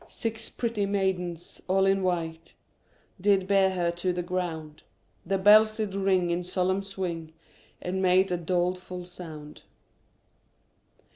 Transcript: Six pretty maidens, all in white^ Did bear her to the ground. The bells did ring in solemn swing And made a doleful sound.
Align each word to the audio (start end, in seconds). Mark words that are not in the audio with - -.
Six 0.07 0.49
pretty 0.49 0.87
maidens, 0.87 1.61
all 1.67 1.85
in 1.85 2.01
white^ 2.01 2.53
Did 3.21 3.47
bear 3.47 3.69
her 3.69 3.91
to 3.91 4.11
the 4.11 4.23
ground. 4.23 4.81
The 5.27 5.37
bells 5.37 5.77
did 5.77 5.93
ring 5.93 6.31
in 6.31 6.43
solemn 6.43 6.81
swing 6.81 7.33
And 7.79 8.01
made 8.01 8.31
a 8.31 8.37
doleful 8.37 9.05
sound. 9.05 9.61